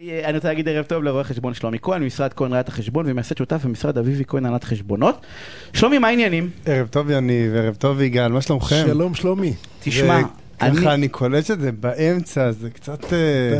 [0.00, 3.36] אה, אני רוצה להגיד ערב טוב לרואה חשבון שלומי כהן, ממשרד כהן ראיית החשבון ומייסד
[3.38, 5.26] שותף במשרד אביבי כהן הנהלת חשבונות.
[5.72, 6.50] שלומי, מה העניינים?
[6.66, 8.84] ערב טוב יניב, ערב טוב יגאל, מה שלומכם?
[8.86, 9.52] שלום שלומי.
[9.82, 10.20] תשמע,
[10.60, 13.12] אני, ככה אני קולט שזה באמצע, זה קצת...
[13.12, 13.18] אה,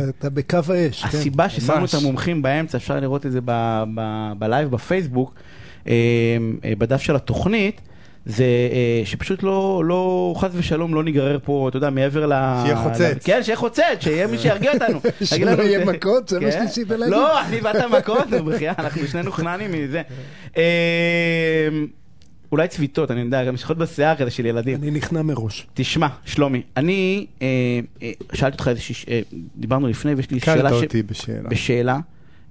[0.09, 1.17] אתה- בקו האש, כן.
[1.17, 1.85] הסיבה ששמנו.
[1.85, 5.33] את המומחים באמצע, אפשר לראות את זה ב- ב- בלייב בפייסבוק,
[5.87, 5.93] אה,
[6.77, 7.81] בדף של התוכנית,
[8.25, 12.33] זה אה, שפשוט לא, לא, חס ושלום, לא ניגרר פה, אתה יודע, מעבר ל...
[12.63, 13.23] שיהיה חוצץ.
[13.25, 14.99] כן, שיהיה חוצץ, שיהיה מי שירגיע אותנו.
[15.23, 16.57] שלא לנו, יהיה ת- מכות, זה מה כן?
[16.59, 17.07] שניסית להגיד?
[17.07, 20.01] לא, אני ואת מכות, נו, בחייאת, אנחנו שנינו חננים מזה.
[20.57, 20.63] אה,
[22.51, 24.75] אולי צביטות, אני יודע, גם שחות בשיער כזה של ילדים.
[24.75, 25.67] אני נכנע מראש.
[25.73, 27.47] תשמע, שלומי, אני אה,
[28.03, 29.05] אה, שאלתי אותך איזה שיש...
[29.09, 29.21] אה,
[29.57, 31.49] דיברנו לפני ויש לי קלת שאלה אותי בשאלה.
[31.49, 31.97] בשאלה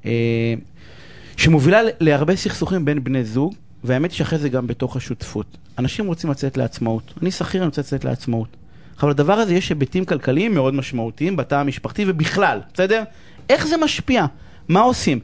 [0.06, 0.54] אה,
[1.36, 3.54] שמובילה להרבה סכסוכים בין בני זוג,
[3.84, 5.46] והאמת היא שאחרי זה גם בתוך השותפות.
[5.78, 7.14] אנשים רוצים לצאת לעצמאות.
[7.22, 8.48] אני שכיר, אני רוצה לצאת לעצמאות.
[9.02, 13.02] אבל לדבר הזה יש היבטים כלכליים מאוד משמעותיים בתא המשפחתי ובכלל, בסדר?
[13.50, 14.26] איך זה משפיע?
[14.68, 15.20] מה עושים?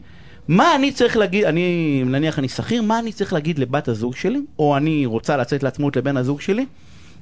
[0.49, 4.41] מה אני צריך להגיד, אני נניח אני שכיר, מה אני צריך להגיד לבת הזוג שלי,
[4.59, 6.67] או אני רוצה לצאת לעצמאות לבן הזוג שלי,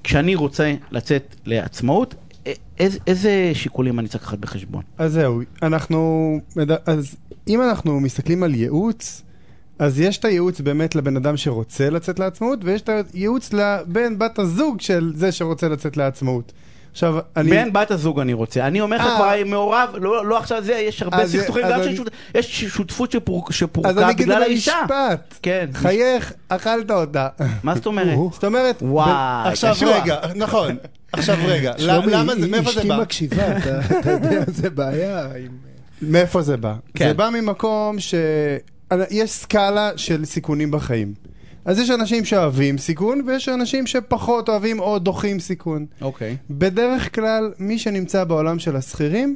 [0.05, 2.14] כשאני רוצה לצאת לעצמאות,
[2.78, 4.83] איזה, איזה שיקולים אני צריך לקחת בחשבון?
[4.98, 6.41] אז זהו, אנחנו...
[6.86, 7.16] אז
[7.48, 9.22] אם אנחנו מסתכלים על ייעוץ,
[9.79, 14.39] אז יש את הייעוץ באמת לבן אדם שרוצה לצאת לעצמאות, ויש את הייעוץ לבן בת
[14.39, 16.53] הזוג של זה שרוצה לצאת לעצמאות.
[16.93, 17.51] עכשיו, אני...
[17.51, 18.67] בן בת הזוג אני רוצה.
[18.67, 19.17] אני אומר לך אה.
[19.17, 22.11] כבר מעורב, לא, לא עכשיו זה, יש הרבה אז- סכסוכים, אז גם אני- של שות-
[22.34, 24.73] יש שותפות שפור- אז שפורקה אני אגיד בגלל את האישה.
[24.79, 25.34] המשפט.
[25.43, 25.67] כן.
[25.75, 27.29] חייך, אכלת אותה.
[27.62, 28.15] מה זאת אומרת?
[28.17, 28.31] או.
[28.34, 29.75] זאת אומרת, וואי, ב- עכשיו.
[29.87, 30.77] רגע, נכון,
[31.12, 33.01] עכשיו רגע, שלומי, למה זה, מאיפה זה אשתי בא?
[33.01, 35.21] מקשיבה, אתה אתה יודע, זה בעיה.
[35.37, 35.59] עם-
[36.03, 36.75] מאיפה זה בא?
[36.95, 37.09] כן.
[37.09, 38.15] זה בא ממקום ש...
[39.11, 41.14] יש סקאלה של סיכונים בחיים.
[41.64, 45.86] אז יש אנשים שאוהבים סיכון, ויש אנשים שפחות אוהבים או דוחים סיכון.
[46.00, 46.36] אוקיי.
[46.50, 49.34] בדרך כלל, מי שנמצא בעולם של השכירים,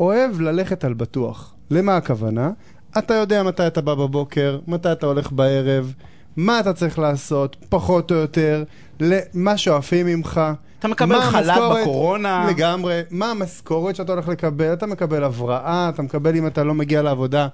[0.00, 1.54] אוהב ללכת על בטוח.
[1.70, 2.50] למה הכוונה?
[2.98, 5.94] אתה יודע מתי אתה בא בבוקר, מתי אתה הולך בערב,
[6.36, 8.64] מה אתה צריך לעשות, פחות או יותר,
[9.00, 10.40] למה שואפים ממך.
[10.78, 12.46] אתה מקבל חל"ת בקורונה.
[12.50, 13.00] לגמרי.
[13.10, 14.72] מה המשכורת שאתה הולך לקבל?
[14.72, 17.48] אתה מקבל הבראה, אתה מקבל אם אתה לא מגיע לעבודה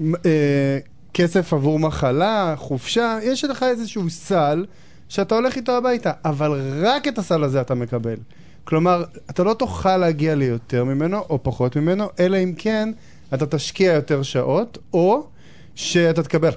[0.00, 0.78] אה,
[1.14, 4.66] כסף עבור מחלה, חופשה, יש לך איזשהו סל
[5.08, 8.16] שאתה הולך איתו הביתה, אבל רק את הסל הזה אתה מקבל.
[8.64, 12.88] כלומר, אתה לא תוכל להגיע ליותר ממנו או פחות ממנו, אלא אם כן
[13.34, 15.26] אתה תשקיע יותר שעות, או
[15.74, 16.50] שאתה תקבל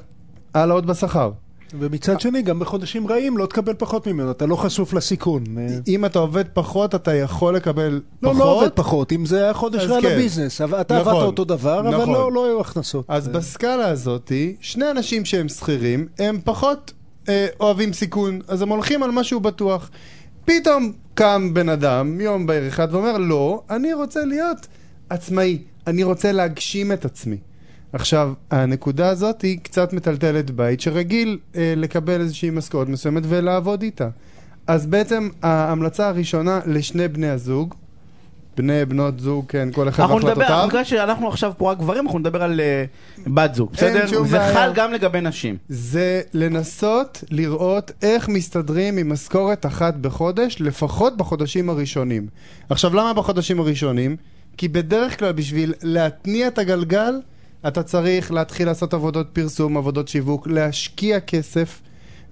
[0.54, 1.32] העלאות בשכר.
[1.80, 5.44] ומצד שני, גם בחודשים רעים לא תקבל פחות ממנו, אתה לא חשוף לסיכון.
[5.88, 8.40] אם אתה עובד פחות, אתה יכול לקבל לא, פחות.
[8.40, 10.08] לא עובד פחות, אם זה היה חודש רע כן.
[10.08, 10.62] לביזנס.
[10.62, 12.14] אבל אתה נכון, עבדת אותו דבר, אבל נכון.
[12.14, 13.06] לא לא היו הכנסות.
[13.08, 14.32] אז בסקאלה הזאת,
[14.62, 16.94] שני אנשים שהם שכירים, הם פחות
[17.30, 19.90] אה, אוהבים סיכון, אז הם הולכים על משהו בטוח.
[20.46, 24.68] פתאום קם בן אדם, יום בהיר אחד, ואומר, לא, אני רוצה להיות
[25.10, 27.38] עצמאי, אני רוצה להגשים את עצמי.
[27.96, 34.10] עכשיו, הנקודה הזאת היא קצת מטלטלת בית שרגיל אה, לקבל איזושהי משכורת מסוימת ולעבוד איתה.
[34.68, 37.76] אז בעצם ההמלצה הראשונה לשני בני הזוג,
[38.58, 40.68] בני, בנות זוג, כן, כל אחד אנחנו נדבר.
[40.68, 42.86] בגלל שאנחנו עכשיו פה רק גברים, אנחנו נדבר על אה,
[43.28, 44.08] בת זוג, בסדר?
[44.08, 44.54] זה בעיה.
[44.54, 45.58] חל גם לגבי נשים.
[45.70, 52.28] זה לנסות לראות איך מסתדרים עם משכורת אחת בחודש, לפחות בחודשים הראשונים.
[52.70, 54.16] עכשיו, למה בחודשים הראשונים?
[54.58, 57.14] כי בדרך כלל בשביל להתניע את הגלגל,
[57.68, 61.82] אתה צריך להתחיל לעשות עבודות פרסום, עבודות שיווק, להשקיע כסף,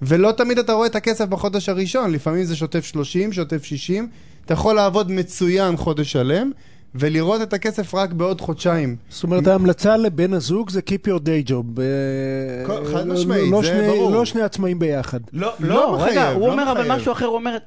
[0.02, 4.08] ולא תמיד אתה רואה את הכסף בחודש הראשון, לפעמים זה שוטף 30, שוטף 60,
[4.46, 6.52] אתה יכול לעבוד מצוין חודש שלם,
[6.96, 8.96] ולראות את הכסף רק בעוד חודשיים.
[9.10, 11.80] זאת אומרת, ההמלצה לבן הזוג זה Keep your day job.
[11.82, 14.12] אה, חד לא- משמעית, לא זה שני- ברור.
[14.12, 15.20] לא שני עצמאים ביחד.
[15.34, 16.92] לא, לא לא, מחייב, רגע, הוא לא אומר אבל.
[16.96, 17.58] משהו אחר, הוא אומר,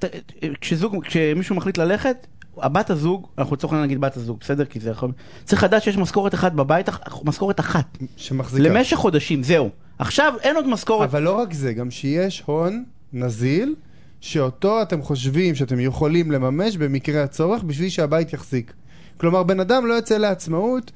[0.61, 2.27] כשזוג, כשמישהו מחליט ללכת,
[2.59, 4.65] הבת הזוג, אנחנו לצורך העניין נגיד בת הזוג, בסדר?
[4.65, 5.13] כי זה יכול...
[5.45, 6.89] צריך לדעת שיש משכורת אחת בבית,
[7.25, 7.99] משכורת אחת.
[8.17, 8.69] שמחזיקה.
[8.69, 9.71] למשך חודשים, זהו.
[9.99, 11.09] עכשיו אין עוד משכורת.
[11.09, 13.75] אבל לא רק זה, גם שיש הון נזיל,
[14.21, 18.73] שאותו אתם חושבים שאתם יכולים לממש במקרה הצורך בשביל שהבית יחזיק.
[19.17, 20.93] כלומר, בן אדם לא יוצא לעצמאות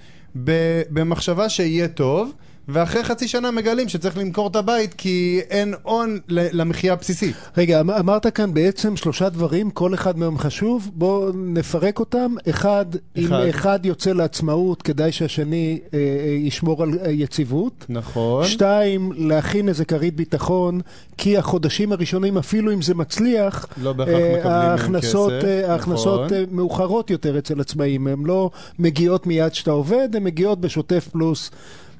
[0.90, 2.32] במחשבה שיהיה טוב,
[2.72, 7.36] ואחרי חצי שנה מגלים שצריך למכור את הבית כי אין הון למחיה הבסיסית.
[7.56, 12.34] רגע, אמ- אמרת כאן בעצם שלושה דברים, כל אחד מהם חשוב, בואו נפרק אותם.
[12.50, 12.84] אחד,
[13.16, 13.46] אם אחד.
[13.48, 17.86] אחד יוצא לעצמאות, כדאי שהשני אה, אה, ישמור על אה, יציבות.
[17.88, 18.44] נכון.
[18.44, 20.80] שתיים, להכין איזה כרית ביטחון,
[21.16, 26.20] כי החודשים הראשונים, אפילו אם זה מצליח, לא בהכרח אה, מקבלים ההכנסות, כסף, אה, ההכנסות
[26.24, 26.44] נכון.
[26.50, 31.50] מאוחרות יותר אצל עצמאים, הן לא מגיעות מיד שאתה עובד, הן מגיעות בשוטף פלוס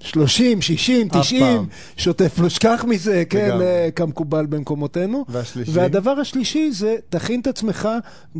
[0.02, 1.67] 30, 60, אף 90, פעם.
[1.97, 3.64] שוטף לא שכח מזה, כן, לגמרי.
[3.67, 5.25] אה, כמקובל במקומותינו.
[5.29, 5.70] והשלישי?
[5.75, 7.88] והדבר השלישי זה תכין את עצמך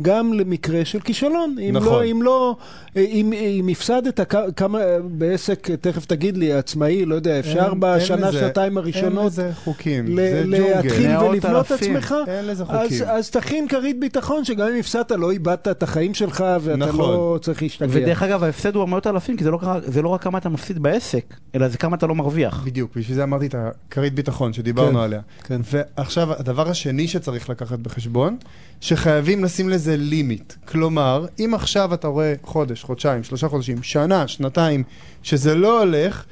[0.01, 1.55] גם למקרה של כישלון.
[1.69, 1.87] אם נכון.
[1.93, 2.55] לא, אם לא,
[2.97, 4.19] אה, אם, אם הפסדת
[4.55, 8.77] כמה, בעסק, תכף תגיד לי, עצמאי, לא יודע, אפשר אין- בשנה, אין לזה- שנתיים אין
[8.77, 11.17] הראשונות לזה חוקים, ל- זה להתחיל ג'ונגל.
[11.17, 11.95] מאות ולבנות את אלפים.
[11.95, 13.05] עצמך, אין לזה אז, חוקים.
[13.07, 16.99] אז תכין כרית ביטחון, שגם אם הפסדת לא איבדת את החיים שלך, ואתה נכון.
[16.99, 17.87] לא צריך להשתגע.
[17.91, 20.79] ודרך אגב, ההפסד הוא מאות אלפים, כי זה לא, זה לא רק כמה אתה מפסיד
[20.79, 22.63] בעסק, אלא זה כמה אתה לא מרוויח.
[22.65, 25.21] בדיוק, בשביל זה אמרתי את הכרית ביטחון שדיברנו כן, עליה.
[25.43, 25.61] כן.
[25.71, 28.37] ועכשיו, הדבר השני שצריך לקחת בחשבון,
[28.81, 30.53] שחייבים לשים לזה לימיט.
[30.65, 34.83] כלומר, אם עכשיו אתה רואה חודש, חודשיים, שלושה חודשים, שנה, שנתיים,
[35.23, 36.25] שזה לא הולך,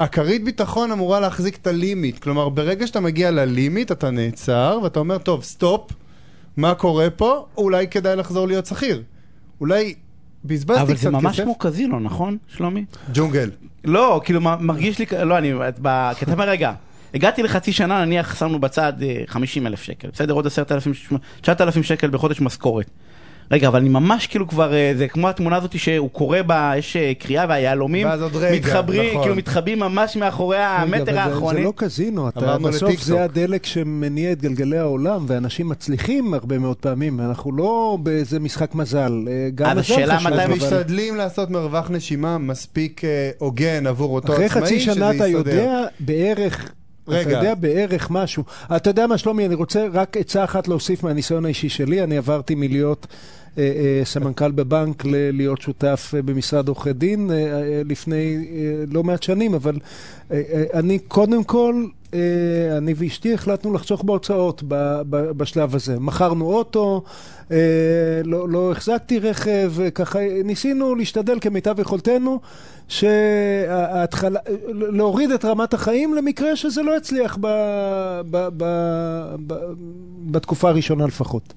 [0.00, 2.18] הכרית ביטחון אמורה להחזיק את ה limit.
[2.18, 5.90] כלומר, ברגע שאתה מגיע ל limit, אתה נעצר, ואתה אומר, טוב, סטופ,
[6.56, 7.46] מה קורה פה?
[7.56, 9.02] אולי כדאי לחזור להיות שכיר.
[9.60, 9.94] אולי
[10.44, 11.44] בזבזתי אבל קצת זה ממש כסף.
[11.44, 12.84] כמו קזינו, נכון, שלומי?
[13.14, 13.50] ג'ונגל.
[13.84, 15.52] לא, כאילו מרגיש לי, לא, אני,
[16.22, 16.72] אתה אומר, רגע,
[17.14, 18.92] הגעתי לחצי שנה, נניח שמנו בצד
[19.26, 20.92] 50 אלף שקל, בסדר, עוד 10,000,
[21.40, 22.90] 9,000 שקל בחודש משכורת.
[23.50, 26.96] רגע, אבל אני ממש כאילו כבר, אה, זה כמו התמונה הזאת שהוא קורא בה, יש
[26.96, 28.06] אה, קריאה והיהלומים,
[28.52, 29.22] מתחברים, נכון.
[29.22, 31.58] כאילו מתחבאים ממש מאחורי המטר האחרונים.
[31.58, 33.00] זה לא קזינו, אתה, בסוף.
[33.02, 38.74] זה הדלק שמניע את גלגלי העולם, ואנשים מצליחים הרבה מאוד פעמים, אנחנו לא באיזה משחק
[38.74, 43.02] מזל, אה, גם אז מזל השאלה חשוב, מתי אבל משתדלים לעשות מרווח נשימה מספיק
[43.38, 45.50] הוגן עבור אותו אחרי עצמאי, חצי שזה שנה אתה יסתדר.
[45.54, 46.72] יודע בערך...
[47.12, 47.36] אתה רגע.
[47.38, 48.44] יודע בערך משהו.
[48.76, 52.02] אתה יודע מה, שלומי, אני רוצה רק עצה אחת להוסיף מהניסיון האישי שלי.
[52.02, 53.06] אני עברתי מלהיות
[53.58, 59.02] אה, אה, סמנכ"ל בבנק ללהיות שותף אה, במשרד עורכי דין אה, אה, לפני אה, לא
[59.04, 59.76] מעט שנים, אבל
[60.30, 61.84] אה, אה, אני קודם כל,
[62.78, 64.62] אני ואשתי החלטנו לחסוך בהוצאות
[65.08, 66.00] בשלב הזה.
[66.00, 67.02] מכרנו אוטו,
[67.50, 67.56] אה,
[68.24, 72.40] לא, לא החזקתי רכב, אה, ככה ניסינו להשתדל כמיטב יכולתנו.
[72.88, 77.46] שההתחלה, להוריד את רמת החיים למקרה שזה לא יצליח ב,
[78.30, 78.64] ב, ב,
[79.46, 79.54] ב,
[80.30, 81.52] בתקופה הראשונה לפחות.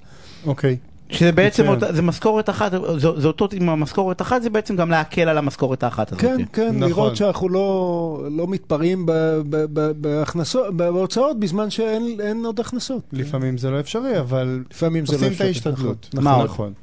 [0.46, 0.78] אוקיי.
[1.14, 1.68] שזה בעצם.
[1.68, 5.38] אותה- זה משכורת אחת, זה זה אותו עם המשכורת אחת, זה בעצם גם להקל על
[5.38, 6.22] המשכורת האחת הזאת.
[6.22, 6.90] כן, כן, נכון.
[6.90, 9.12] לראות שאנחנו לא, לא מתפרעים ב,
[9.50, 13.02] ב, ב, בהכנסות, בהוצאות בזמן שאין אין עוד הכנסות.
[13.14, 16.10] לפעמים זה לא אפשרי, אבל לפעמים זה לא עושים את אפשרי, ההשתדלות.
[16.14, 16.24] נכון.
[16.24, 16.46] מה עוד?
[16.46, 16.74] נכון.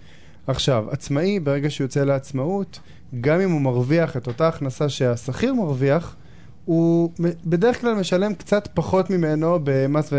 [0.47, 2.79] עכשיו, עצמאי, ברגע שהוא יוצא לעצמאות,
[3.21, 6.17] גם אם הוא מרוויח את אותה הכנסה שהשכיר מרוויח,
[6.65, 7.11] הוא
[7.47, 10.13] בדרך כלל משלם קצת פחות ממנו במס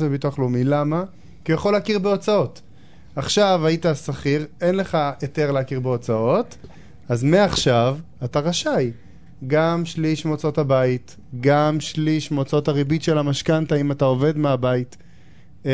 [0.00, 0.64] וביטוח לאומי.
[0.64, 1.02] למה?
[1.44, 2.60] כי הוא יכול להכיר בהוצאות.
[3.16, 6.56] עכשיו היית שכיר, אין לך היתר להכיר בהוצאות,
[7.08, 8.90] אז מעכשיו אתה רשאי.
[9.46, 14.96] גם שליש מהוצאות הבית, גם שליש מהוצאות הריבית של המשכנתה אם אתה עובד מהבית.
[15.66, 15.72] אה,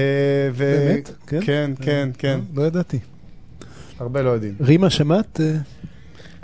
[0.53, 0.87] ו...
[0.89, 1.11] באמת?
[1.27, 1.41] כן?
[1.44, 2.41] כן, כן, כן.
[2.55, 2.99] לא ידעתי.
[3.99, 4.55] הרבה לא יודעים.
[4.61, 5.41] רימה, שמעת?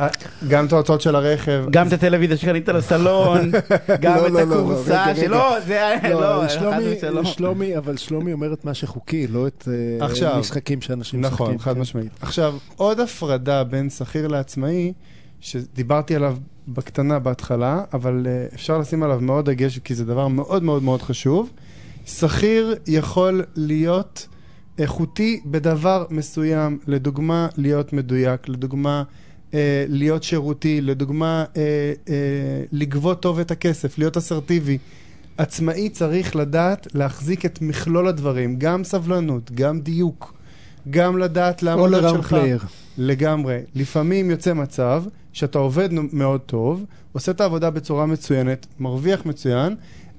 [0.00, 0.11] אה, אה,
[0.49, 1.65] גם את ההוצאות של הרכב.
[1.71, 3.50] גם את הטלוויזיה שקנית לסלון,
[4.03, 5.21] גם לא, את לא, לא, הכורסה, רגע, רגע.
[5.21, 9.69] שלא, זה לא, חס שלומי, אבל שלומי אומר את מה שחוקי, לא את
[10.00, 10.39] אה, עכשיו.
[10.39, 11.35] משחקים שאנשים משחקים.
[11.35, 11.81] נכון, חד כן.
[11.81, 12.12] משמעית.
[12.21, 14.93] עכשיו, עוד הפרדה בין שכיר לעצמאי,
[15.41, 16.37] שדיברתי עליו
[16.69, 21.50] בקטנה בהתחלה, אבל אפשר לשים עליו מאוד דגש, כי זה דבר מאוד מאוד מאוד חשוב.
[22.06, 24.27] שכיר יכול להיות
[24.79, 29.27] איכותי בדבר מסוים, לדוגמה, להיות מדויק, לדוגמה, אה,
[29.89, 31.62] להיות שירותי, לדוגמה, אה,
[32.09, 32.15] אה,
[32.73, 34.79] לגבות טוב את הכסף, להיות אסרטיבי.
[35.39, 40.35] עצמאי צריך לדעת להחזיק את מכלול הדברים, גם סבלנות, גם דיוק,
[40.91, 42.33] גם לדעת לעמוד על All around שלך.
[42.33, 42.67] player.
[42.99, 43.59] לגמרי.
[43.75, 49.76] לפעמים יוצא מצב שאתה עובד מאוד טוב, עושה את העבודה בצורה מצוינת, מרוויח מצוין,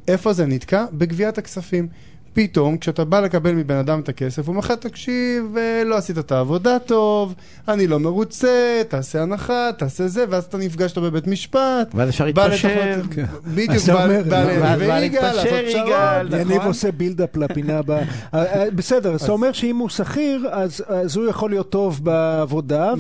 [0.07, 0.85] איפה זה נתקע?
[0.93, 1.87] בגביית הכספים.
[2.33, 6.17] פתאום, כשאתה בא לקבל מבן אדם את הכסף, הוא אומר לך, תקשיב, אה, לא עשית
[6.17, 7.35] את העבודה טוב,
[7.67, 11.91] אני לא מרוצה, תעשה הנחה, תעשה זה, ואז אתה נפגש איתו בבית משפט.
[11.93, 13.01] ואז אפשר להתפשר.
[13.11, 13.25] כן.
[13.47, 15.31] בדיוק, בא בא לא, לעשות יגאל,
[15.67, 16.41] פשרות.
[16.41, 16.67] יניב נכון.
[16.67, 17.99] עושה בילדאפ לפינה הבאה.
[18.33, 20.47] אה, אה, בסדר, אתה אומר שאם הוא שכיר,
[20.87, 22.93] אז הוא יכול להיות טוב בעבודה,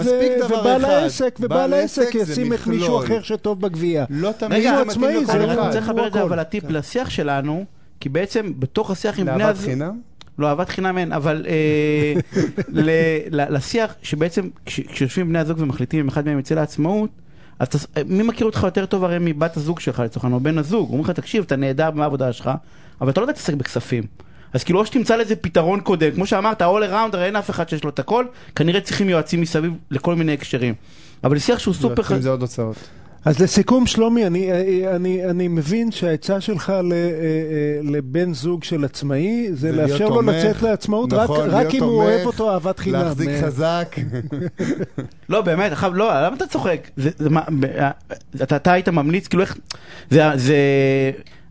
[0.49, 0.85] ובעל.
[0.85, 2.99] העסק, ובעל בעל העסק זה ישים את מישהו.
[2.99, 4.05] אחר שטוב בגבייה.
[4.09, 5.65] לא תמיד רגע, זה זה אני לא- אחד.
[5.65, 6.21] רוצה לחבר את זה.
[6.23, 6.73] אבל לטיפ כן.
[6.73, 7.65] לשיח שלנו,
[7.99, 9.69] כי בעצם בתוך השיח עם בני לאהבת הזוג...
[9.69, 9.99] חינם?
[10.39, 12.13] לא, אהבת חינם אין, אבל אה,
[12.69, 12.89] ל-
[13.31, 17.09] ל- לשיח שבעצם כש- כשיושבים בני הזוג ומחליטים אם אחד מהם יצא לעצמאות,
[17.59, 20.57] אז תס- מי מכיר אותך יותר טוב הרי מבת הזוג שלך לצורך העניין, או בן
[20.57, 22.49] הזוג, הוא אומר לך, תקשיב, אתה נהדר בעבודה שלך,
[23.01, 24.03] אבל אתה לא יודע להתעסק בכספים.
[24.53, 27.69] אז כאילו או שתמצא לזה פתרון קודם, כמו שאמרת, all around, הרי אין אף אחד
[27.69, 28.25] שיש לו את הכל,
[28.55, 30.73] כנראה צריכים יועצים מסביב לכל מיני הקשרים.
[31.23, 32.01] אבל שיח שהוא סופר...
[32.01, 32.75] יועצים זה עוד הוצאות.
[33.25, 34.51] אז לסיכום, שלומי, אני,
[34.95, 40.15] אני, אני מבין שהעצה שלך ל, אה, אה, לבן זוג של עצמאי זה לאפשר לו
[40.15, 42.99] תומך, לצאת לעצמאות, נכון, רק, רק אם הוא תומך, אוהב אותו אהבת חינם.
[42.99, 43.95] להחזיק אה, חזק.
[45.29, 46.89] לא, באמת, עכשיו, לא, למה אתה צוחק?
[46.97, 47.41] זה, זה, מה,
[48.43, 49.57] אתה, אתה היית ממליץ, כאילו איך,
[50.09, 50.57] זה, זה,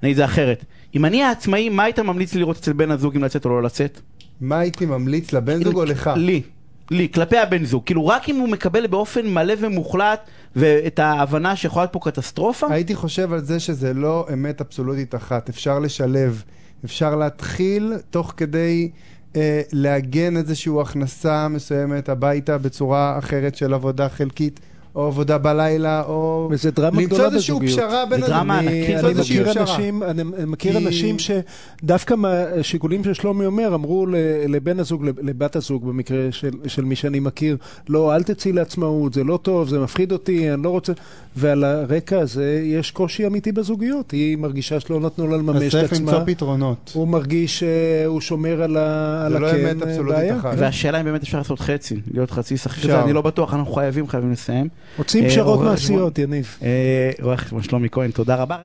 [0.03, 0.65] אני, זה אחרת.
[0.95, 3.63] אם אני העצמאי, מה היית ממליץ לי לראות אצל בן הזוג אם לצאת או לא
[3.63, 4.01] לצאת?
[4.41, 6.11] מה הייתי ממליץ לבן זוג או לך?
[6.17, 6.43] לי,
[6.91, 7.83] לי, כלפי הבן זוג.
[7.87, 10.21] כאילו, רק אם הוא מקבל באופן מלא ומוחלט,
[10.57, 15.49] ואת ההבנה שיכולה להיות פה קטסטרופה, הייתי חושב על זה שזה לא אמת אבסולוטית אחת,
[15.49, 16.43] אפשר לשלב,
[16.85, 18.91] אפשר להתחיל תוך כדי
[19.37, 24.61] אה, לעגן איזושהי הכנסה מסוימת הביתה בצורה אחרת של עבודה חלקית.
[24.99, 27.79] או עבודה בלילה, או וזה דרמה למצוא גדולה איזושהי בזוגיות.
[27.79, 28.59] פשרה בין זה דרמה.
[28.59, 29.61] ענקית אני, למצוא אני איזושהי מכיר.
[29.63, 34.07] אנשים, אני מכיר כי- אנשים שדווקא מהשיקולים ששלומי אומר, אמרו
[34.49, 37.57] לבן הזוג, לבת הזוג במקרה של, של מי שאני מכיר,
[37.89, 40.93] לא, אל תצאי לעצמאות, זה לא טוב, זה מפחיד אותי, אני לא רוצה...
[41.37, 44.11] ועל הרקע הזה יש קושי אמיתי בזוגיות.
[44.11, 46.13] היא מרגישה שלא נתנו לה אז לממש את צריך עצמה.
[46.13, 46.91] למצוא פתרונות.
[46.95, 50.37] הוא מרגיש שהוא שומר על, ה, זה לא אמת אבסולוטית בעיה.
[50.39, 50.55] אחת.
[50.59, 54.33] והשאלה אם באמת אפשר לעשות חצי, להיות חצי שכיר, אני לא בטוח, אנחנו חייבים, חייבים
[54.33, 54.69] לסיים.
[54.99, 56.57] רוצים אה, פשרות מעשיות, יניב.
[56.63, 58.57] אה, רואה חשבון שלומי כהן, תודה רבה.